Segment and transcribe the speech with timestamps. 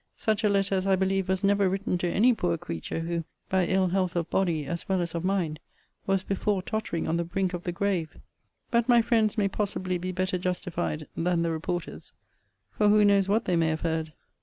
[0.17, 3.67] Such a letter as I believe was never written to any poor creature, who, by
[3.67, 5.59] ill health of body, as well as of mind,
[6.07, 8.17] was before tottering on the brink of the grave.
[8.71, 12.13] But my friends may possibly be better justified than the reporters
[12.71, 14.13] For who knows what they may have heard?